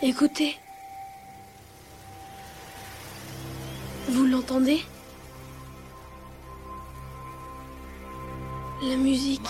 Écoutez. 0.00 0.56
Vous 4.08 4.26
l'entendez? 4.26 4.84
La 8.80 8.96
musique. 8.96 9.42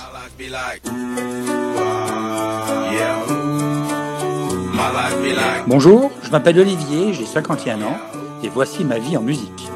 Bonjour, 5.67 6.11
je 6.23 6.31
m'appelle 6.31 6.59
Olivier, 6.61 7.13
j'ai 7.13 7.27
51 7.27 7.83
ans 7.83 7.99
et 8.43 8.49
voici 8.49 8.85
ma 8.85 8.99
vie 8.99 9.19
en 9.19 9.23
musique. 9.23 9.68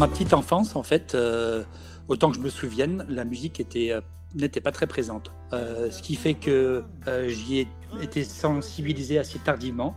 Ma 0.00 0.08
petite 0.08 0.32
enfance, 0.32 0.76
en 0.76 0.82
fait, 0.82 1.14
euh, 1.14 1.62
autant 2.08 2.30
que 2.30 2.36
je 2.36 2.40
me 2.40 2.48
souvienne, 2.48 3.04
la 3.10 3.26
musique 3.26 3.62
euh, 3.76 4.00
n'était 4.34 4.62
pas 4.62 4.72
très 4.72 4.86
présente. 4.86 5.30
Euh, 5.52 5.90
ce 5.90 6.00
qui 6.00 6.14
fait 6.14 6.32
que 6.32 6.82
j'y 7.26 7.58
ai 7.58 7.68
été 8.00 8.24
sensibilisé 8.24 9.18
assez 9.18 9.38
tardivement, 9.38 9.94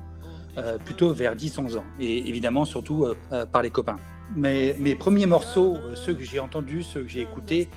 plutôt 0.85 1.13
vers 1.13 1.35
10-11 1.35 1.77
ans, 1.77 1.83
et 1.99 2.29
évidemment 2.29 2.65
surtout 2.65 3.05
euh, 3.05 3.15
euh, 3.31 3.45
par 3.45 3.61
les 3.61 3.69
copains. 3.71 3.97
Mais 4.35 4.75
mes 4.79 4.95
premiers 4.95 5.25
morceaux, 5.25 5.75
euh, 5.75 5.95
ceux 5.95 6.13
que 6.13 6.23
j'ai 6.23 6.39
entendus, 6.39 6.83
ceux 6.83 7.01
que 7.01 7.07
j'ai 7.07 7.21
écoutés, 7.21 7.69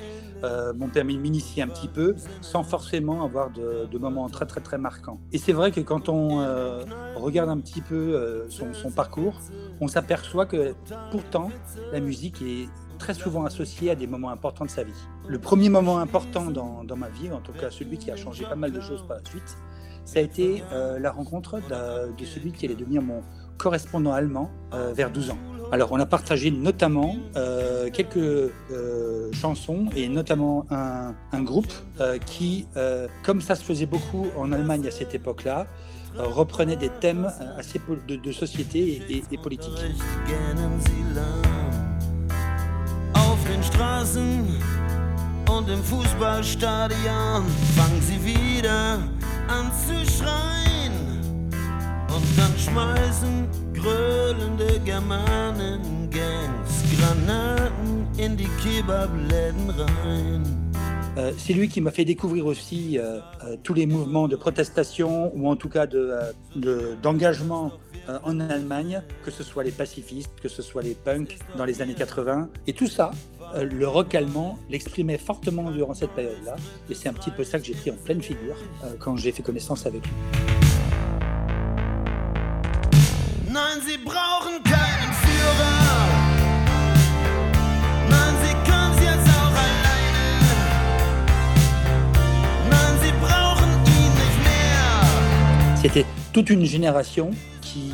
euh, 0.45 0.73
m'ont 0.75 0.89
permis 0.89 1.16
de 1.16 1.21
m'initier 1.21 1.62
un 1.62 1.69
petit 1.69 1.89
peu, 1.89 2.15
sans 2.41 2.62
forcément 2.62 3.23
avoir 3.25 3.51
de, 3.51 3.87
de 3.91 3.99
moments 3.99 4.29
très 4.29 4.47
très 4.47 4.61
très 4.61 4.79
marquants. 4.79 5.19
Et 5.33 5.39
c'est 5.39 5.52
vrai 5.52 5.71
que 5.71 5.80
quand 5.80 6.09
on 6.09 6.41
euh, 6.41 6.85
regarde 7.16 7.49
un 7.49 7.59
petit 7.59 7.80
peu 7.80 7.95
euh, 7.95 8.49
son, 8.49 8.73
son 8.75 8.91
parcours, 8.91 9.41
on 9.80 9.88
s'aperçoit 9.88 10.47
que 10.47 10.74
pourtant 11.11 11.51
la 11.93 12.01
musique 12.01 12.43
est 12.43 12.69
très 12.99 13.15
souvent 13.15 13.45
associée 13.45 13.91
à 13.91 13.95
des 13.95 14.07
moments 14.07 14.30
importants 14.30 14.65
de 14.65 14.71
sa 14.71 14.85
vie. 14.85 14.93
Le 15.27 15.38
premier 15.38 15.69
moment 15.69 15.99
important 15.99 16.51
dans, 16.51 16.85
dans 16.85 16.96
ma 16.96 17.09
vie, 17.09 17.30
en 17.30 17.40
tout 17.40 17.52
cas 17.52 17.71
celui 17.71 17.99
qui 17.99 18.11
a 18.11 18.16
changé 18.16 18.45
pas 18.45 18.57
mal 18.57 18.73
de 18.73 18.80
choses 18.80 19.05
par 19.07 19.18
la 19.18 19.24
suite, 19.24 19.57
ça 20.07 20.21
a 20.21 20.23
été 20.23 20.62
euh, 20.73 20.99
la 20.99 21.10
rencontre 21.10 21.57
de, 21.59 22.24
celui 22.24 22.52
qui 22.52 22.65
allait 22.65 22.76
devenir 22.76 23.02
mon 23.02 23.23
correspondant 23.59 24.12
allemand 24.12 24.51
euh, 24.73 24.93
vers 24.95 25.10
12 25.10 25.30
ans. 25.30 25.38
Alors 25.73 25.90
on 25.90 25.99
a 25.99 26.07
partagé 26.07 26.52
notamment 26.52 27.16
euh, 27.35 27.90
quelques 27.90 28.52
chansons 29.34 29.87
et 29.96 30.09
notamment 30.09 30.65
un, 30.71 31.43
groupe 31.43 31.73
qui, 32.24 32.66
comme 33.24 33.40
ça 33.40 33.57
se 33.57 33.65
faisait 33.65 33.87
beaucoup 33.87 34.29
en 34.38 34.52
Allemagne 34.52 34.87
à 34.87 34.90
cette 34.93 35.15
époque-là, 35.15 35.66
reprenait 36.16 36.77
des 36.77 36.88
thèmes 36.88 37.30
assez 37.59 37.80
de, 38.07 38.32
société 38.32 39.02
et, 39.10 39.23
Straßen 43.62 44.46
und 45.51 45.68
im 45.68 45.82
Fußballstadion 45.82 47.45
fangen 47.74 48.01
sie 48.01 48.24
wieder 48.24 48.99
Euh, 61.19 61.33
c'est 61.39 61.55
lui 61.55 61.69
qui 61.69 61.80
m'a 61.80 61.91
fait 61.91 62.05
découvrir 62.05 62.45
aussi 62.47 62.99
euh, 62.99 63.21
euh, 63.45 63.57
tous 63.63 63.73
les 63.73 63.87
mouvements 63.87 64.28
de 64.28 64.37
protestation 64.37 65.33
ou 65.34 65.49
en 65.49 65.56
tout 65.56 65.69
cas 65.71 65.87
de, 65.87 65.99
euh, 65.99 66.33
de- 66.56 66.97
d'engagement 67.03 67.72
euh, 68.11 68.19
en 68.22 68.39
Allemagne, 68.39 69.00
que 69.25 69.31
ce 69.31 69.43
soit 69.43 69.65
les 69.65 69.71
pacifistes, 69.71 70.31
que 70.43 70.49
ce 70.50 70.61
soit 70.62 70.83
les 70.83 70.94
punks 70.94 71.39
dans 71.56 71.65
les 71.65 71.81
années 71.81 71.94
80. 71.94 72.49
Et 72.67 72.75
tout 72.75 72.87
ça, 72.87 73.12
euh, 73.55 73.65
le 73.65 73.87
rock 73.87 74.15
allemand 74.15 74.59
l'exprimait 74.69 75.19
fortement 75.19 75.71
durant 75.71 75.94
cette 75.94 76.11
période-là. 76.11 76.56
Et 76.91 76.94
c'est 76.94 77.09
un 77.09 77.12
petit 77.12 77.31
peu 77.31 77.44
ça 77.44 77.59
que 77.59 77.65
j'ai 77.65 77.75
pris 77.75 77.91
en 77.91 77.97
pleine 77.97 78.22
figure 78.22 78.56
euh, 78.84 78.94
quand 78.99 79.16
j'ai 79.16 79.33
fait 79.33 79.43
connaissance 79.43 79.87
avec 79.87 80.03
lui. 80.05 80.12
Nein, 83.49 83.81
sie 83.87 83.97
brauchen 83.97 84.62
keinen 84.65 85.12
Führer. 85.23 85.81
Nein, 88.11 88.35
sie 88.43 88.55
können's 88.71 89.01
jetzt 89.01 89.29
auch 89.29 89.56
alleine. 89.67 90.27
Nein, 92.69 92.99
sie 93.03 93.12
brauchen 93.21 93.71
ihn 93.87 94.12
nicht 94.12 94.39
mehr. 94.45 95.77
C'était 95.81 96.05
toute 96.35 96.51
une 96.51 96.67
génération 96.67 97.31
qui 97.62 97.93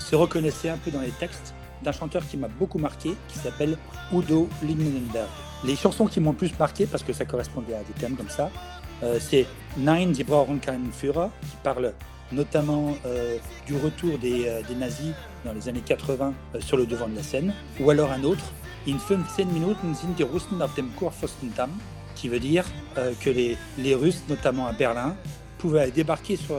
se 0.00 0.16
reconnaissait 0.16 0.70
un 0.70 0.78
peu 0.78 0.90
dans 0.90 1.02
les 1.02 1.12
textes 1.20 1.54
d'un 1.82 1.92
chanteur 1.92 2.26
qui 2.26 2.36
m'a 2.36 2.48
beaucoup 2.48 2.78
marqué, 2.78 3.14
qui 3.28 3.38
s'appelle 3.38 3.76
Udo 4.12 4.48
Lindenberg. 4.62 5.28
Les 5.64 5.76
chansons 5.76 6.06
qui 6.06 6.20
m'ont 6.20 6.30
le 6.30 6.36
plus 6.36 6.56
marqué, 6.58 6.86
parce 6.86 7.02
que 7.02 7.12
ça 7.12 7.24
correspondait 7.24 7.74
à 7.74 7.82
des 7.82 7.92
thèmes 7.98 8.16
comme 8.16 8.28
ça, 8.28 8.50
euh, 9.02 9.18
c'est 9.20 9.46
Nein, 9.76 10.12
Sie 10.12 10.24
brauchen 10.24 10.58
keinen 10.58 10.90
Führer, 10.92 11.28
qui 11.42 11.56
parle 11.62 11.92
notamment 12.32 12.94
euh, 13.06 13.38
du 13.66 13.76
retour 13.76 14.18
des, 14.18 14.46
euh, 14.46 14.62
des 14.68 14.74
nazis 14.74 15.12
dans 15.44 15.52
les 15.52 15.68
années 15.68 15.82
80 15.84 16.34
euh, 16.54 16.60
sur 16.60 16.76
le 16.76 16.86
devant 16.86 17.08
de 17.08 17.16
la 17.16 17.22
scène, 17.22 17.52
ou 17.80 17.90
alors 17.90 18.10
un 18.12 18.24
autre, 18.24 18.44
In 18.86 18.96
15 18.96 19.52
Minuten 19.52 19.94
sind 19.94 20.16
die 20.16 20.22
Russen 20.22 20.62
auf 20.62 20.74
dem 20.74 20.90
Kurfürstendamm, 20.96 21.70
qui 22.14 22.28
veut 22.28 22.40
dire 22.40 22.64
que 23.20 23.28
les 23.28 23.94
Russes, 23.94 24.22
notamment 24.30 24.66
à 24.66 24.72
Berlin, 24.72 25.14
pouvaient 25.58 25.90
débarquer 25.90 26.36
sur, 26.36 26.56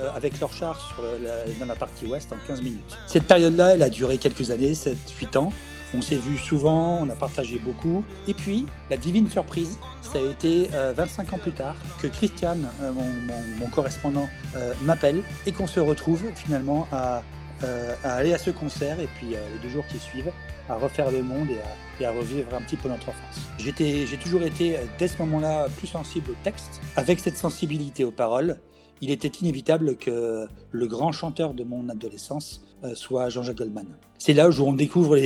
euh, 0.00 0.10
avec 0.14 0.38
leurs 0.40 0.52
chars 0.52 0.78
sur 0.94 1.02
la- 1.22 1.52
dans 1.60 1.66
la 1.66 1.76
partie 1.76 2.06
ouest 2.06 2.32
en 2.32 2.36
15 2.46 2.62
minutes. 2.62 2.96
Cette 3.06 3.24
période-là, 3.24 3.74
elle 3.74 3.82
a 3.82 3.88
duré 3.90 4.18
quelques 4.18 4.50
années, 4.50 4.74
7-8 4.74 5.36
ans. 5.36 5.52
On 5.96 6.02
s'est 6.02 6.16
vu 6.16 6.36
souvent, 6.38 6.98
on 7.02 7.08
a 7.08 7.14
partagé 7.14 7.58
beaucoup. 7.58 8.04
Et 8.26 8.34
puis, 8.34 8.66
la 8.90 8.96
divine 8.96 9.30
surprise, 9.30 9.78
ça 10.02 10.18
a 10.18 10.22
été 10.22 10.68
euh, 10.74 10.92
25 10.96 11.32
ans 11.34 11.38
plus 11.38 11.52
tard 11.52 11.76
que 12.02 12.08
Christian, 12.08 12.56
euh, 12.82 12.90
mon, 12.92 13.04
mon- 13.04 13.56
mon 13.60 13.66
correspondant, 13.68 14.28
euh, 14.56 14.74
m'appelle 14.82 15.22
et 15.46 15.52
qu'on 15.52 15.68
se 15.68 15.78
retrouve 15.78 16.22
finalement 16.34 16.88
à, 16.90 17.22
euh, 17.62 17.94
à 18.02 18.14
aller 18.14 18.34
à 18.34 18.38
ce 18.38 18.50
concert 18.50 18.98
et 18.98 19.08
puis 19.18 19.36
euh, 19.36 19.38
les 19.54 19.60
deux 19.60 19.72
jours 19.72 19.84
qui 19.86 19.98
suivent 20.00 20.32
à 20.68 20.74
refaire 20.74 21.12
le 21.12 21.22
monde 21.22 21.48
et 21.50 21.58
à, 21.60 22.02
et 22.02 22.06
à 22.06 22.10
revivre 22.10 22.52
un 22.54 22.62
petit 22.62 22.76
peu 22.76 22.88
notre 22.88 23.10
enfance. 23.10 23.38
J'ai 23.58 23.72
toujours 24.18 24.42
été, 24.42 24.76
dès 24.98 25.06
ce 25.06 25.18
moment-là, 25.18 25.68
plus 25.76 25.86
sensible 25.86 26.32
au 26.32 26.36
texte. 26.42 26.80
Avec 26.96 27.20
cette 27.20 27.36
sensibilité 27.36 28.02
aux 28.02 28.10
paroles, 28.10 28.56
il 29.00 29.10
était 29.10 29.28
inévitable 29.28 29.96
que 29.96 30.46
le 30.70 30.86
grand 30.86 31.12
chanteur 31.12 31.54
de 31.54 31.64
mon 31.64 31.88
adolescence 31.88 32.64
euh, 32.84 32.94
soit 32.94 33.30
Jean-Jacques 33.30 33.56
Goldman. 33.56 33.86
C'est 34.18 34.34
là 34.34 34.48
où 34.48 34.62
on 34.62 34.74
découvre 34.74 35.16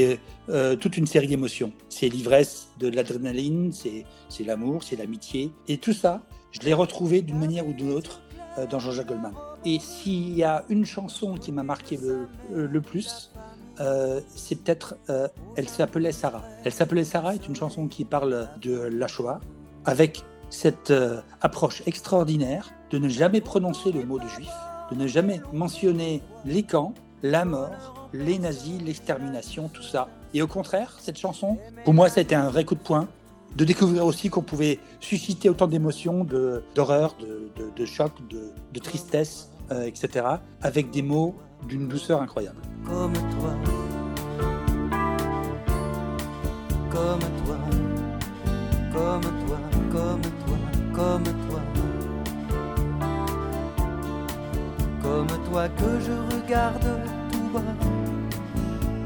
euh, 0.48 0.76
toute 0.76 0.96
une 0.96 1.06
série 1.06 1.26
d'émotions. 1.26 1.72
C'est 1.88 2.08
l'ivresse 2.08 2.68
de 2.78 2.88
l'adrénaline, 2.88 3.72
c'est 3.72 4.04
l'amour, 4.44 4.84
c'est 4.84 4.94
l'amitié. 4.94 5.50
Et 5.66 5.78
tout 5.78 5.92
ça, 5.92 6.22
je 6.52 6.60
l'ai 6.60 6.72
retrouvé 6.72 7.20
d'une 7.20 7.38
manière 7.38 7.66
ou 7.66 7.72
d'une 7.72 7.90
autre 7.90 8.22
euh, 8.58 8.66
dans 8.66 8.78
Jean-Jacques 8.78 9.08
Goldman. 9.08 9.32
Et 9.64 9.80
s'il 9.80 10.36
y 10.36 10.44
a 10.44 10.64
une 10.68 10.84
chanson 10.84 11.34
qui 11.34 11.50
m'a 11.50 11.64
marqué 11.64 11.98
le, 12.52 12.80
plus, 12.80 13.32
c'est 14.28 14.62
peut-être 14.62 14.96
Elle 15.56 15.68
s'appelait 15.68 16.12
Sarah. 16.12 16.44
Elle 16.64 16.72
s'appelait 16.72 17.04
Sarah 17.04 17.34
est 17.34 17.48
une 17.48 17.56
chanson 17.56 17.88
qui 17.88 18.04
parle 18.04 18.48
de 18.62 18.82
la 18.82 19.08
Shoah 19.08 19.40
avec 19.84 20.22
cette 20.48 20.92
approche 21.40 21.82
extraordinaire 21.86 22.72
de 22.90 22.98
ne 22.98 23.08
jamais 23.08 23.40
prononcer 23.40 23.92
le 23.92 24.04
mot 24.04 24.18
de 24.18 24.28
juif, 24.28 24.50
de 24.90 24.96
ne 24.96 25.06
jamais 25.06 25.40
mentionner 25.52 26.22
les 26.44 26.62
camps, 26.62 26.94
la 27.22 27.44
mort, 27.44 28.08
les 28.12 28.38
nazis, 28.38 28.80
l'extermination, 28.82 29.68
tout 29.68 29.82
ça. 29.82 30.08
Et 30.34 30.42
au 30.42 30.46
contraire, 30.46 30.96
cette 31.00 31.18
chanson, 31.18 31.58
pour 31.84 31.94
moi, 31.94 32.08
ça 32.08 32.20
a 32.20 32.22
été 32.22 32.34
un 32.34 32.48
vrai 32.48 32.64
coup 32.64 32.74
de 32.74 32.80
poing 32.80 33.08
de 33.56 33.64
découvrir 33.64 34.04
aussi 34.04 34.28
qu'on 34.28 34.42
pouvait 34.42 34.78
susciter 35.00 35.48
autant 35.48 35.66
d'émotions, 35.66 36.26
d'horreur, 36.74 37.16
de, 37.20 37.50
de, 37.74 37.84
choc, 37.86 38.12
de, 38.30 38.78
tristesse, 38.78 39.50
euh, 39.72 39.84
etc., 39.84 40.26
avec 40.62 40.90
des 40.90 41.02
mots 41.02 41.34
d'une 41.66 41.88
douceur 41.88 42.22
incroyable. 42.22 42.60
Toi 55.48 55.68
que 55.68 56.00
je 56.00 56.36
regarde 56.36 56.88
tout 57.32 57.48
bas. 57.52 57.60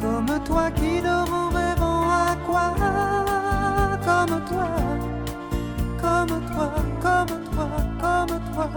Comme 0.00 0.44
toi 0.44 0.70
qui 0.72 1.00
dort 1.00 1.32
en 1.32 1.48
rêvant 1.50 2.10
à 2.10 2.36
quoi? 2.46 2.74
Comme 4.06 4.44
toi. 4.50 4.68
Comme 6.00 6.40
toi. 6.46 6.74
Comme 7.00 7.44
toi. 7.44 7.68
Comme 8.00 8.40
toi. 8.54 8.68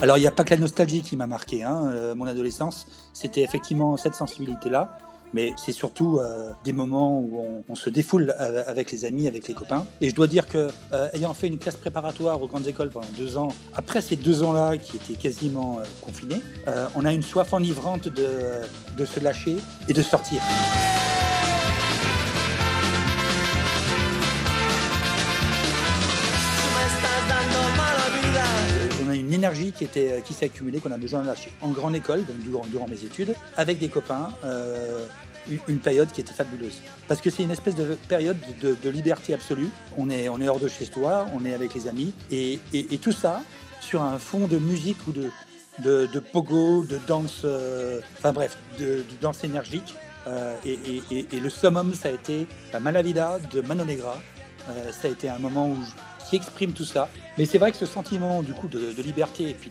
Alors, 0.00 0.16
il 0.16 0.20
n'y 0.20 0.26
a 0.26 0.30
pas 0.30 0.44
que 0.44 0.54
la 0.54 0.60
nostalgie 0.60 1.02
qui 1.02 1.16
m'a 1.16 1.26
marqué, 1.26 1.62
hein, 1.62 1.90
euh, 1.92 2.14
mon 2.14 2.26
adolescence. 2.26 2.86
C'était 3.12 3.42
effectivement 3.42 3.96
cette 3.96 4.14
sensibilité-là. 4.14 4.98
Mais 5.34 5.52
c'est 5.56 5.72
surtout 5.72 6.18
euh, 6.18 6.50
des 6.64 6.72
moments 6.72 7.18
où 7.20 7.64
on, 7.68 7.74
se 7.74 7.90
défoule 7.90 8.34
avec 8.38 8.92
les 8.92 9.04
amis, 9.04 9.26
avec 9.26 9.48
les 9.48 9.54
copains. 9.54 9.86
Et 10.00 10.10
je 10.10 10.14
dois 10.14 10.26
dire 10.26 10.46
que, 10.46 10.68
euh, 10.92 11.08
ayant 11.14 11.34
fait 11.34 11.48
une 11.48 11.58
classe 11.58 11.76
préparatoire 11.76 12.40
aux 12.42 12.46
grandes 12.46 12.66
écoles 12.66 12.90
pendant 12.90 13.08
deux 13.16 13.36
ans, 13.36 13.48
après 13.74 14.00
ces 14.00 14.16
deux 14.16 14.42
ans-là 14.42 14.76
qui 14.76 14.96
étaient 14.96 15.14
quasiment 15.14 15.78
euh, 15.78 15.84
confinés, 16.00 16.40
on 16.94 17.04
a 17.04 17.12
une 17.12 17.22
soif 17.22 17.52
enivrante 17.52 18.08
de 18.08 19.04
se 19.04 19.20
lâcher 19.20 19.56
et 19.88 19.92
de 19.92 20.02
sortir. 20.02 20.40
Une 29.32 29.38
énergie 29.38 29.72
qui, 29.72 29.84
était, 29.84 30.22
qui 30.24 30.34
s'est 30.34 30.46
accumulée, 30.46 30.78
qu'on 30.78 30.92
a 30.92 30.98
besoin 30.98 31.24
lâcher. 31.24 31.52
En 31.62 31.70
grande 31.70 31.94
école, 31.94 32.24
donc 32.26 32.66
durant, 32.70 32.86
mes 32.86 33.02
études, 33.02 33.34
avec 33.56 33.78
des 33.78 33.88
copains, 33.88 34.28
euh, 34.44 35.06
une 35.68 35.78
période 35.78 36.10
qui 36.12 36.20
était 36.20 36.34
fabuleuse. 36.34 36.82
Parce 37.08 37.22
que 37.22 37.30
c'est 37.30 37.42
une 37.42 37.50
espèce 37.50 37.74
de 37.74 37.96
période 38.08 38.36
de, 38.60 38.90
liberté 38.90 39.32
absolue. 39.32 39.70
On 39.96 40.10
est, 40.10 40.28
on 40.28 40.38
est 40.40 40.48
hors 40.48 40.60
de 40.60 40.68
chez 40.68 40.84
soi, 40.84 41.26
on 41.34 41.46
est 41.46 41.54
avec 41.54 41.72
les 41.74 41.88
amis, 41.88 42.12
et, 42.30 42.60
et, 42.74 42.98
tout 42.98 43.12
ça 43.12 43.40
sur 43.80 44.02
un 44.02 44.18
fond 44.18 44.46
de 44.46 44.58
musique 44.58 44.98
ou 45.08 45.12
de, 45.12 45.30
de, 45.78 46.20
pogo, 46.20 46.84
de 46.84 46.98
danse, 47.06 47.42
euh, 47.44 48.00
enfin 48.18 48.32
bref, 48.32 48.58
de, 48.78 49.02
danse 49.20 49.44
énergique. 49.44 49.94
Euh, 50.26 50.54
et, 50.64 51.40
le 51.40 51.48
summum, 51.48 51.94
ça 51.94 52.10
a 52.10 52.12
été 52.12 52.46
la 52.72 52.80
Malavida 52.80 53.38
de 53.50 53.62
Mano 53.62 53.84
Negra. 53.84 54.18
Euh, 54.68 54.92
ça 54.92 55.08
a 55.08 55.10
été 55.10 55.28
un 55.28 55.38
moment 55.38 55.68
où, 55.68 55.76
qui 56.32 56.36
exprime 56.36 56.72
tout 56.72 56.86
ça. 56.86 57.10
Mais 57.36 57.44
c'est 57.44 57.58
vrai 57.58 57.70
que 57.72 57.76
ce 57.76 57.84
sentiment 57.84 58.42
du 58.42 58.54
coup 58.54 58.66
de, 58.66 58.92
de 58.92 59.02
liberté 59.02 59.50
et 59.50 59.54
puis 59.54 59.70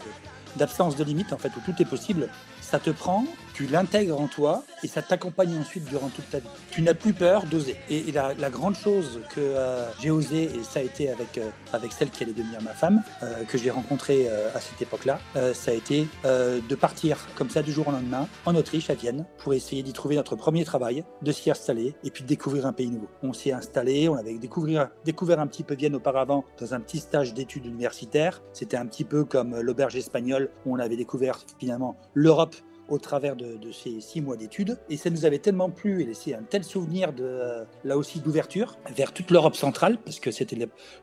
d'absence 0.55 0.95
de 0.95 1.03
limite, 1.03 1.33
en 1.33 1.37
fait, 1.37 1.49
où 1.57 1.61
tout 1.65 1.81
est 1.81 1.85
possible, 1.85 2.29
ça 2.71 2.79
te 2.79 2.89
prend, 2.89 3.25
tu 3.53 3.65
l'intègres 3.65 4.19
en 4.19 4.27
toi 4.27 4.63
et 4.83 4.87
ça 4.87 5.01
t'accompagne 5.01 5.57
ensuite 5.59 5.83
durant 5.85 6.07
toute 6.07 6.29
ta 6.29 6.39
vie. 6.39 6.47
Tu 6.71 6.81
n'as 6.81 6.93
plus 6.93 7.13
peur 7.13 7.43
d'oser. 7.45 7.75
Et, 7.89 8.11
la, 8.11 8.49
grande 8.49 8.75
chose 8.75 9.19
que 9.29 9.41
euh, 9.41 9.89
j'ai 9.99 10.09
osé, 10.09 10.43
et 10.43 10.63
ça 10.63 10.79
a 10.79 10.83
été 10.83 11.09
avec, 11.09 11.37
euh, 11.37 11.49
avec 11.73 11.91
celle 11.91 12.09
qui 12.09 12.23
allait 12.23 12.33
devenir 12.33 12.61
ma 12.61 12.71
femme, 12.71 13.03
euh, 13.23 13.43
que 13.43 13.57
j'ai 13.57 13.69
rencontrée 13.69 14.27
à 14.29 14.59
cette 14.59 14.81
époque-là, 14.81 15.19
ça 15.53 15.71
a 15.71 15.73
été 15.73 16.07
de 16.23 16.75
partir 16.75 17.17
comme 17.35 17.49
ça 17.49 17.61
du 17.61 17.71
jour 17.71 17.87
au 17.87 17.91
lendemain 17.91 18.27
en 18.45 18.55
Autriche, 18.55 18.89
à 18.89 18.93
Vienne, 18.93 19.25
pour 19.37 19.53
essayer 19.53 19.83
d'y 19.83 19.93
trouver 19.93 20.15
notre 20.15 20.35
premier 20.35 20.63
travail, 20.63 21.03
de 21.21 21.31
s'y 21.31 21.51
installer 21.51 21.95
et 22.03 22.11
puis 22.11 22.23
de 22.23 22.27
découvrir 22.27 22.65
un 22.65 22.73
pays 22.73 22.89
nouveau. 22.89 23.09
On 23.23 23.33
s'y 23.33 23.49
est 23.49 23.53
installé, 23.53 24.09
on 24.09 24.15
avait 24.15 24.37
découvert, 24.37 24.89
découvert 25.05 25.39
un 25.39 25.47
petit 25.47 25.63
peu 25.63 25.75
Vienne 25.75 25.95
auparavant 25.95 26.45
dans 26.59 26.73
un 26.73 26.79
petit 26.79 26.99
stage 26.99 27.33
d'études 27.33 27.65
universitaires. 27.65 28.41
C'était 28.53 28.77
un 28.77 28.85
petit 28.85 29.03
peu 29.03 29.25
comme 29.25 29.59
l'auberge 29.59 29.95
espagnole 29.95 30.49
où 30.65 30.75
on 30.75 30.79
avait 30.79 30.97
découvert 30.97 31.39
finalement 31.59 31.97
l'Europe 32.13 32.55
au 32.91 32.99
travers 32.99 33.35
de, 33.35 33.71
ces 33.71 34.01
six 34.01 34.21
mois 34.21 34.35
d'études. 34.35 34.77
Et 34.89 34.97
ça 34.97 35.09
nous 35.09 35.25
avait 35.25 35.39
tellement 35.39 35.69
plu 35.69 36.01
et 36.01 36.05
laissé 36.05 36.33
un 36.33 36.43
tel 36.43 36.63
souvenir 36.63 37.13
de, 37.13 37.23
euh, 37.23 37.63
là 37.83 37.97
aussi 37.97 38.19
d'ouverture 38.19 38.77
vers 38.95 39.13
toute 39.13 39.31
l'Europe 39.31 39.55
centrale, 39.55 39.97
parce 40.03 40.19
que 40.19 40.29
c'était 40.29 40.57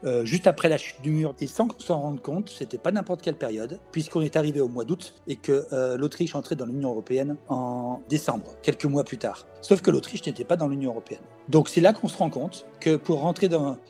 euh, 0.05 0.25
juste 0.25 0.47
après 0.47 0.69
la 0.69 0.77
chute 0.77 1.01
du 1.03 1.11
mur. 1.11 1.35
Et 1.41 1.47
sans 1.47 1.69
s'en 1.79 2.01
rendre 2.01 2.21
compte, 2.21 2.51
c'était 2.51 2.79
pas 2.79 2.93
n'importe 2.93 3.23
quelle 3.23 3.37
période, 3.37 3.81
puisqu'on 3.91 4.21
est 4.21 4.37
arrivé 4.37 4.61
au 4.61 4.69
mois 4.69 4.85
d'août 4.85 5.15
et 5.27 5.37
que 5.37 5.67
euh, 5.73 5.97
l'Autriche 5.97 6.35
entrait 6.35 6.57
dans 6.57 6.67
l'Union 6.67 6.91
européenne 6.91 7.37
en 7.49 8.03
décembre, 8.09 8.55
quelques 8.63 8.85
mois 8.85 9.05
plus 9.05 9.19
tard. 9.19 9.47
Sauf 9.63 9.81
que 9.81 9.91
l'Autriche 9.91 10.25
n'était 10.27 10.45
pas 10.45 10.57
dans 10.57 10.69
l'Union 10.69 10.91
européenne. 10.91 11.23
Donc 11.49 11.71
c'est 11.71 11.81
là 11.81 11.95
qu'on 11.95 12.09
se 12.09 12.17
rend 12.19 12.31
compte 12.31 12.67
que 12.81 12.97
pour 12.97 13.21
rentrer 13.21 13.49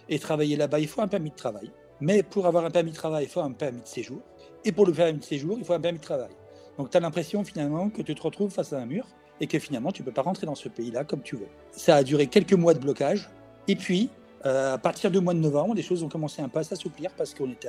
et 0.08 0.18
travailler 0.20 0.56
là-bas, 0.56 0.78
il 0.78 0.86
faut 0.86 1.00
un 1.00 1.08
permis 1.08 1.30
de 1.30 1.36
travail. 1.36 1.72
Mais 2.00 2.22
pour 2.22 2.46
avoir 2.46 2.64
un 2.64 2.70
permis 2.70 2.92
de 2.92 2.96
travail, 2.96 3.24
il 3.24 3.28
faut 3.28 3.40
un 3.40 3.50
permis 3.50 3.80
de 3.80 3.86
séjour. 3.86 4.20
Et 4.64 4.70
pour 4.70 4.86
le 4.86 4.92
permis 4.92 5.18
de 5.18 5.24
séjour, 5.24 5.56
il 5.58 5.64
faut 5.64 5.72
un 5.72 5.80
permis 5.80 5.98
de 5.98 6.04
travail. 6.04 6.30
Donc 6.78 6.90
tu 6.90 6.96
as 6.96 7.00
l'impression 7.00 7.44
finalement 7.44 7.90
que 7.90 8.02
tu 8.02 8.14
te 8.14 8.22
retrouves 8.22 8.50
face 8.50 8.72
à 8.72 8.78
un 8.78 8.86
mur 8.86 9.06
et 9.40 9.46
que 9.46 9.58
finalement 9.58 9.92
tu 9.92 10.02
ne 10.02 10.06
peux 10.06 10.12
pas 10.12 10.22
rentrer 10.22 10.46
dans 10.46 10.54
ce 10.54 10.68
pays-là 10.68 11.04
comme 11.04 11.22
tu 11.22 11.36
veux. 11.36 11.48
Ça 11.72 11.96
a 11.96 12.02
duré 12.02 12.28
quelques 12.28 12.54
mois 12.54 12.72
de 12.72 12.78
blocage. 12.78 13.28
Et 13.66 13.76
puis, 13.76 14.08
euh, 14.46 14.74
à 14.74 14.78
partir 14.78 15.10
du 15.10 15.20
mois 15.20 15.34
de 15.34 15.40
novembre, 15.40 15.74
les 15.74 15.82
choses 15.82 16.02
ont 16.04 16.08
commencé 16.08 16.40
un 16.40 16.48
peu 16.48 16.60
à 16.60 16.64
s'assouplir 16.64 17.10
parce 17.16 17.34
qu'on 17.34 17.50
était 17.50 17.68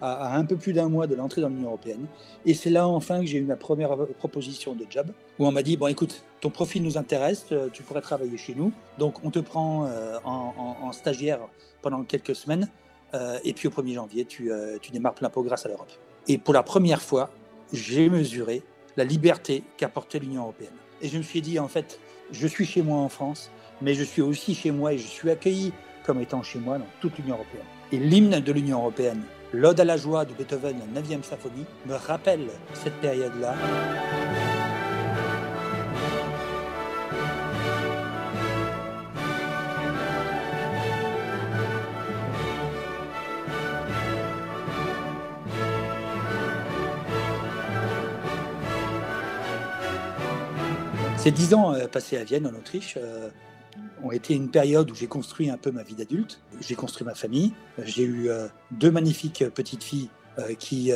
à, 0.00 0.36
un 0.36 0.44
peu 0.44 0.56
plus 0.56 0.72
d'un 0.72 0.88
mois 0.88 1.06
de 1.06 1.14
l'entrée 1.14 1.40
dans 1.40 1.48
l'Union 1.48 1.68
européenne. 1.68 2.06
Et 2.44 2.54
c'est 2.54 2.70
là 2.70 2.88
enfin 2.88 3.20
que 3.20 3.26
j'ai 3.26 3.38
eu 3.38 3.44
ma 3.44 3.56
première 3.56 3.96
proposition 4.18 4.74
de 4.74 4.84
job 4.90 5.06
où 5.38 5.46
on 5.46 5.52
m'a 5.52 5.62
dit, 5.62 5.76
bon 5.76 5.86
écoute, 5.86 6.24
ton 6.40 6.50
profil 6.50 6.82
nous 6.82 6.98
intéresse, 6.98 7.46
euh, 7.52 7.68
tu 7.72 7.84
pourrais 7.84 8.00
travailler 8.00 8.36
chez 8.36 8.54
nous. 8.54 8.72
Donc 8.98 9.24
on 9.24 9.30
te 9.30 9.38
prend 9.38 9.86
euh, 9.86 10.18
en, 10.24 10.90
stagiaire 10.92 11.40
pendant 11.80 12.02
quelques 12.02 12.34
semaines. 12.34 12.68
et 13.44 13.52
puis 13.52 13.68
au 13.68 13.70
1er 13.70 13.94
janvier, 13.94 14.24
tu, 14.24 14.50
tu 14.82 14.90
démarres 14.90 15.14
plein 15.14 15.30
pot 15.30 15.42
grâce 15.42 15.64
à 15.64 15.68
l'Europe. 15.68 15.92
Et 16.26 16.38
pour 16.38 16.52
la 16.52 16.62
première 16.62 17.00
fois, 17.00 17.30
j'ai 17.72 18.08
mesuré 18.08 18.62
la 18.96 19.04
liberté 19.04 19.62
qu'apportait 19.76 20.18
l'Union 20.18 20.42
européenne. 20.42 20.74
Et 21.02 21.08
je 21.08 21.18
me 21.18 21.22
suis 21.22 21.40
dit, 21.40 21.58
en 21.58 21.68
fait, 21.68 22.00
je 22.32 22.46
suis 22.46 22.66
chez 22.66 22.82
moi 22.82 22.98
en 22.98 23.08
France, 23.08 23.50
mais 23.80 23.94
je 23.94 24.02
suis 24.02 24.22
aussi 24.22 24.54
chez 24.54 24.70
moi 24.70 24.92
et 24.92 24.98
je 24.98 25.06
suis 25.06 25.30
accueilli 25.30 25.72
comme 26.04 26.20
étant 26.20 26.42
chez 26.42 26.58
moi 26.58 26.78
dans 26.78 26.86
toute 27.00 27.16
l'Union 27.18 27.34
européenne. 27.34 27.66
Et 27.92 27.98
l'hymne 27.98 28.40
de 28.40 28.52
l'Union 28.52 28.78
européenne, 28.78 29.22
l'Ode 29.52 29.80
à 29.80 29.84
la 29.84 29.96
joie 29.96 30.24
de 30.24 30.32
Beethoven, 30.32 30.76
la 30.94 31.00
9e 31.00 31.22
symphonie, 31.22 31.64
me 31.86 31.94
rappelle 31.94 32.48
cette 32.74 33.00
période-là. 33.00 33.54
Ces 51.18 51.32
dix 51.32 51.52
ans 51.52 51.74
euh, 51.74 51.88
passés 51.88 52.16
à 52.16 52.22
Vienne, 52.22 52.46
en 52.46 52.56
Autriche, 52.56 52.96
euh, 52.96 53.28
ont 54.04 54.12
été 54.12 54.34
une 54.34 54.50
période 54.50 54.88
où 54.88 54.94
j'ai 54.94 55.08
construit 55.08 55.50
un 55.50 55.56
peu 55.56 55.72
ma 55.72 55.82
vie 55.82 55.96
d'adulte. 55.96 56.40
J'ai 56.60 56.76
construit 56.76 57.04
ma 57.04 57.16
famille. 57.16 57.54
J'ai 57.82 58.04
eu 58.04 58.30
euh, 58.30 58.46
deux 58.70 58.92
magnifiques 58.92 59.44
petites 59.52 59.82
filles 59.82 60.10
qui 60.60 60.92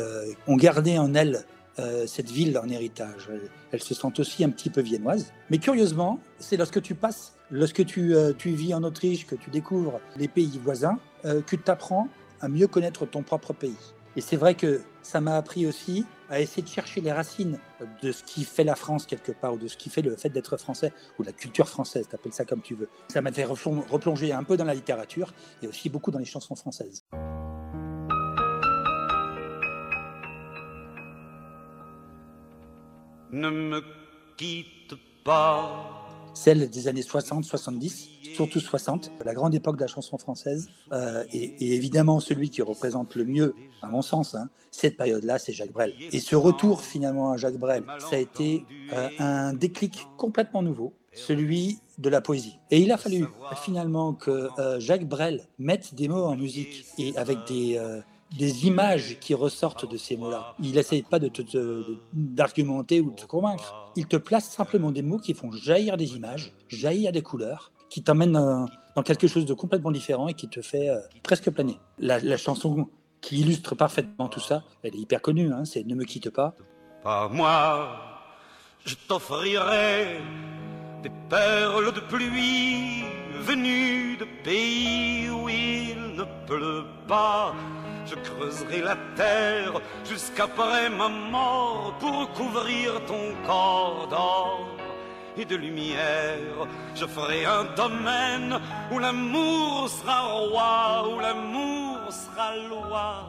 ont 0.47 0.55
gardé 0.55 0.97
en 0.97 1.13
elles 1.15 1.43
cette 2.05 2.31
ville 2.31 2.57
en 2.57 2.69
héritage. 2.69 3.29
Elles 3.73 3.83
se 3.83 3.93
sentent 3.93 4.21
aussi 4.21 4.45
un 4.45 4.49
petit 4.49 4.69
peu 4.69 4.79
viennoises. 4.79 5.33
Mais 5.49 5.57
curieusement, 5.57 6.21
c'est 6.39 6.55
lorsque 6.55 6.81
tu 6.81 6.95
passes, 6.95 7.33
lorsque 7.51 7.85
tu, 7.85 8.15
tu, 8.37 8.51
vis 8.51 8.73
en 8.73 8.83
Autriche, 8.83 9.27
que 9.27 9.35
tu 9.35 9.49
découvres 9.49 9.99
les 10.15 10.29
pays 10.29 10.61
voisins, 10.63 10.97
que 11.23 11.57
tu 11.57 11.69
apprends 11.69 12.07
à 12.39 12.47
mieux 12.47 12.67
connaître 12.67 13.05
ton 13.05 13.21
propre 13.21 13.51
pays. 13.51 13.75
Et 14.15 14.21
c'est 14.21 14.35
vrai 14.35 14.53
que 14.53 14.81
ça 15.01 15.21
m'a 15.21 15.35
appris 15.35 15.65
aussi 15.65 16.05
à 16.29 16.39
essayer 16.39 16.61
de 16.61 16.67
chercher 16.67 17.01
les 17.01 17.11
racines 17.11 17.59
de 18.01 18.11
ce 18.11 18.23
qui 18.23 18.43
fait 18.43 18.63
la 18.63 18.75
France 18.75 19.05
quelque 19.05 19.31
part, 19.31 19.53
ou 19.53 19.57
de 19.57 19.67
ce 19.67 19.75
qui 19.75 19.89
fait 19.89 20.01
le 20.01 20.15
fait 20.15 20.29
d'être 20.29 20.57
français, 20.57 20.93
ou 21.19 21.23
la 21.23 21.31
culture 21.31 21.67
française, 21.67 22.07
t'appelles 22.07 22.33
ça 22.33 22.45
comme 22.45 22.61
tu 22.61 22.75
veux. 22.75 22.89
Ça 23.09 23.21
m'a 23.21 23.31
fait 23.31 23.45
replonger 23.45 24.31
un 24.31 24.43
peu 24.43 24.55
dans 24.55 24.65
la 24.65 24.75
littérature 24.75 25.33
et 25.61 25.67
aussi 25.67 25.89
beaucoup 25.89 26.11
dans 26.11 26.19
les 26.19 26.25
chansons 26.25 26.55
françaises. 26.55 27.05
Ne 33.31 33.49
me 33.49 33.81
quitte 34.37 34.93
pas. 35.23 36.02
Celle 36.33 36.69
des 36.69 36.87
années 36.87 37.01
60-70, 37.01 38.33
surtout 38.33 38.59
60, 38.59 39.11
la 39.23 39.33
grande 39.33 39.53
époque 39.53 39.75
de 39.77 39.81
la 39.81 39.87
chanson 39.87 40.17
française, 40.17 40.69
euh, 40.91 41.23
et, 41.31 41.75
évidemment 41.75 42.19
celui 42.19 42.49
qui 42.49 42.61
représente 42.61 43.15
le 43.15 43.25
mieux, 43.25 43.55
à 43.81 43.87
mon 43.87 44.01
sens, 44.01 44.35
hein, 44.35 44.49
cette 44.71 44.97
période-là, 44.97 45.39
c'est 45.39 45.53
Jacques 45.53 45.71
Brel. 45.71 45.93
Et 46.11 46.19
ce 46.19 46.35
retour 46.35 46.81
finalement 46.81 47.31
à 47.31 47.37
Jacques 47.37 47.57
Brel, 47.57 47.83
ça 47.99 48.15
a 48.15 48.19
été 48.19 48.65
euh, 48.93 49.09
un 49.19 49.53
déclic 49.53 50.07
complètement 50.17 50.63
nouveau, 50.63 50.93
celui 51.13 51.79
de 51.99 52.09
la 52.09 52.21
poésie. 52.21 52.57
Et 52.71 52.79
il 52.79 52.91
a 52.91 52.97
fallu 52.97 53.27
finalement 53.63 54.13
que 54.13 54.49
euh, 54.57 54.79
Jacques 54.79 55.07
Brel 55.07 55.47
mette 55.59 55.93
des 55.93 56.07
mots 56.07 56.25
en 56.25 56.35
musique 56.35 56.85
et 56.97 57.15
avec 57.17 57.37
des 57.47 57.79
des 58.37 58.65
images 58.65 59.17
qui 59.19 59.33
ressortent 59.33 59.89
de 59.89 59.97
ces 59.97 60.17
mots-là. 60.17 60.55
Il 60.59 60.73
n'essaye 60.73 61.03
pas 61.03 61.19
de 61.19 61.31
d'argumenter 62.13 62.99
ou 63.01 63.11
de 63.11 63.15
te 63.15 63.25
convaincre. 63.25 63.91
Il 63.95 64.07
te 64.07 64.17
place 64.17 64.49
simplement 64.49 64.91
des 64.91 65.01
mots 65.01 65.19
qui 65.19 65.33
font 65.33 65.51
jaillir 65.51 65.97
des 65.97 66.15
images, 66.15 66.53
jaillir 66.67 67.11
des 67.11 67.21
couleurs, 67.21 67.71
qui 67.89 68.01
t'emmène 68.01 68.35
euh, 68.35 68.65
dans 68.95 69.03
quelque 69.03 69.27
chose 69.27 69.45
de 69.45 69.53
complètement 69.53 69.91
différent 69.91 70.27
et 70.27 70.33
qui 70.33 70.47
te 70.47 70.61
fait 70.61 70.89
euh, 70.89 70.99
presque 71.21 71.51
planer. 71.51 71.79
La, 71.99 72.37
chanson 72.37 72.89
qui 73.21 73.41
illustre 73.41 73.75
parfaitement 73.75 74.27
tout 74.27 74.39
ça, 74.39 74.63
elle 74.81 74.95
est 74.95 74.99
hyper 74.99 75.21
connue, 75.21 75.51
hein, 75.53 75.63
c'est 75.65 75.83
Ne 75.83 75.95
me 75.95 76.03
quitte 76.03 76.29
pas. 76.29 76.55
Pas 77.03 77.29
moi, 77.29 77.99
je 78.85 78.95
t'offrirai 79.07 80.19
des 81.03 81.11
perles 81.29 81.93
de 81.93 81.99
pluie 81.99 83.03
venues 83.41 84.17
de 84.17 84.25
pays 84.43 85.29
où 85.29 85.49
il 85.49 86.15
ne 86.15 86.23
pleut 86.47 86.85
pas. 87.07 87.53
Je 88.05 88.15
creuserai 88.15 88.81
la 88.81 88.97
terre 89.15 89.79
jusqu'après 90.03 90.89
ma 90.89 91.07
mort 91.07 91.95
pour 91.99 92.29
couvrir 92.33 93.03
ton 93.05 93.33
corps 93.45 94.07
d'or 94.09 94.67
et 95.37 95.45
de 95.45 95.55
lumière. 95.55 96.67
Je 96.95 97.05
ferai 97.05 97.45
un 97.45 97.63
domaine 97.75 98.59
où 98.91 98.99
l'amour 98.99 99.87
sera 99.89 100.21
roi, 100.21 101.15
où 101.15 101.19
l'amour 101.19 101.99
sera 102.11 102.57
loi, 102.69 103.25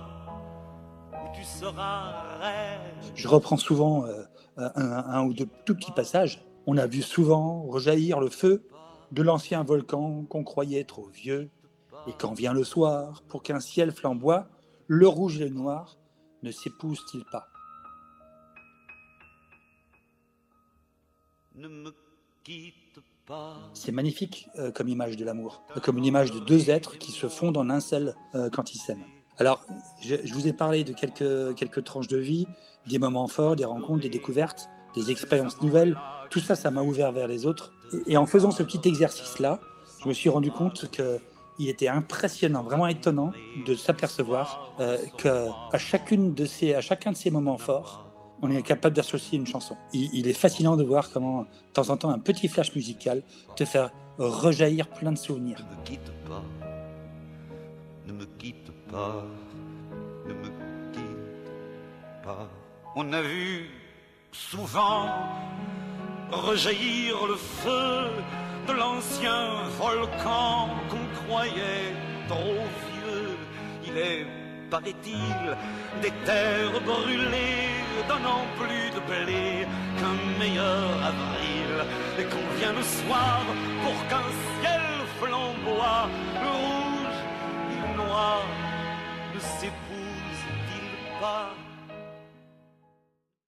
où 1.12 1.36
tu 1.36 1.44
seras 1.44 2.38
reine. 2.40 3.12
Je 3.14 3.28
reprends 3.28 3.56
souvent 3.56 4.06
euh, 4.06 4.24
un, 4.56 5.24
ou 5.24 5.32
deux 5.34 5.48
tout 5.64 5.76
petits 5.76 5.92
passages. 5.92 6.44
On 6.66 6.76
a 6.78 6.86
vu 6.86 7.02
souvent 7.02 7.62
rejaillir 7.62 8.20
le 8.20 8.28
feu 8.28 8.66
de 9.12 9.22
l'ancien 9.22 9.62
volcan 9.62 10.24
qu'on 10.28 10.42
croyait 10.42 10.84
trop 10.84 11.06
vieux. 11.06 11.48
Et 12.06 12.12
quand 12.18 12.34
vient 12.34 12.52
le 12.52 12.64
soir, 12.64 13.22
pour 13.28 13.42
qu'un 13.42 13.60
ciel 13.60 13.92
flamboie, 13.92 14.48
le 14.86 15.08
rouge 15.08 15.40
et 15.40 15.44
le 15.44 15.50
noir 15.50 15.96
ne 16.42 16.50
s'épousent-ils 16.50 17.24
pas 17.24 17.48
ne 21.56 21.68
me 21.68 21.90
quitte 22.42 23.00
pas. 23.26 23.56
C'est 23.74 23.92
magnifique 23.92 24.48
euh, 24.58 24.70
comme 24.70 24.88
image 24.88 25.16
de 25.16 25.24
l'amour, 25.24 25.62
comme 25.82 25.98
une 25.98 26.04
image 26.04 26.32
de 26.32 26.40
deux 26.40 26.70
êtres 26.70 26.98
qui 26.98 27.12
se 27.12 27.28
fondent 27.28 27.56
en 27.56 27.70
un 27.70 27.80
seul 27.80 28.14
euh, 28.34 28.50
quand 28.50 28.74
ils 28.74 28.78
s'aiment. 28.78 29.04
Alors, 29.38 29.64
je, 30.00 30.32
vous 30.32 30.46
ai 30.46 30.52
parlé 30.52 30.84
de 30.84 30.92
quelques, 30.92 31.54
quelques 31.56 31.82
tranches 31.82 32.08
de 32.08 32.18
vie, 32.18 32.46
des 32.86 32.98
moments 32.98 33.26
forts, 33.26 33.56
des 33.56 33.64
rencontres, 33.64 34.02
des 34.02 34.08
découvertes, 34.08 34.68
des 34.94 35.10
expériences 35.10 35.60
nouvelles. 35.60 35.98
Tout 36.30 36.40
ça, 36.40 36.54
ça 36.54 36.70
m'a 36.70 36.82
ouvert 36.82 37.10
vers 37.12 37.26
les 37.26 37.46
autres. 37.46 37.72
Et, 38.06 38.16
en 38.16 38.26
faisant 38.26 38.52
ce 38.52 38.62
petit 38.62 38.86
exercice-là, 38.88 39.60
je 40.02 40.08
me 40.08 40.12
suis 40.12 40.28
rendu 40.28 40.52
compte 40.52 40.90
qu'il 41.56 41.68
était 41.68 41.88
impressionnant, 41.88 42.62
vraiment 42.62 42.86
étonnant 42.86 43.32
de 43.66 43.74
s'apercevoir 43.74 44.72
euh, 44.80 44.98
qu'à 45.18 45.78
chacune 45.78 46.34
de 46.34 46.44
ces, 46.44 46.74
à 46.74 46.80
chacun 46.80 47.12
de 47.12 47.16
ces 47.16 47.30
moments 47.30 47.58
forts, 47.58 48.04
on 48.42 48.50
est 48.50 48.62
capable 48.62 48.94
d'associer 48.94 49.38
une 49.38 49.46
chanson. 49.46 49.76
Il, 49.92 50.28
est 50.28 50.34
fascinant 50.34 50.76
de 50.76 50.84
voir 50.84 51.10
comment, 51.10 51.42
de 51.42 51.72
temps 51.72 51.88
en 51.90 51.96
temps, 51.96 52.10
un 52.10 52.18
petit 52.18 52.48
flash 52.48 52.74
musical 52.74 53.22
te 53.56 53.64
fait 53.64 53.86
rejaillir 54.18 54.88
plein 54.88 55.12
de 55.12 55.18
souvenirs. 55.18 55.58
Ne 55.64 55.76
me 55.76 55.82
quitte 55.84 56.12
pas, 56.26 56.42
ne 58.06 58.12
me 58.12 58.24
quitte 58.38 58.72
pas, 58.90 59.24
ne 60.26 60.34
me 60.34 60.48
quitte 60.92 61.02
pas. 62.22 62.48
On 62.96 63.12
a 63.12 63.22
vu 63.22 63.70
souvent 64.32 65.08
rejaillir 66.30 67.26
le 67.26 67.36
feu 67.36 68.10
de 68.66 68.72
l'ancien 68.72 69.62
volcan 69.78 70.68
croyait 71.26 71.94
trop 72.28 72.64
vieux. 72.90 73.36
Il 73.86 73.96
est, 73.98 74.26
paraît-il, 74.70 75.44
des 76.02 76.12
terres 76.24 76.80
brûlées, 76.84 77.70
donnant 78.08 78.44
plus 78.58 78.90
de 78.96 79.00
blé 79.10 79.66
qu'un 79.98 80.18
meilleur 80.38 80.90
avril. 81.12 81.70
Et 82.18 82.24
qu'on 82.24 82.48
vient 82.58 82.72
le 82.72 82.82
soir 82.82 83.40
pour 83.82 83.98
qu'un 84.08 84.28
ciel 84.60 84.84
flamboie, 85.20 86.08
le 86.42 86.50
rouge 86.64 87.20
et 87.72 87.80
le 87.88 88.04
noir 88.04 88.42
ne 89.34 89.40
s'épousent-ils 89.40 91.20
pas? 91.20 91.63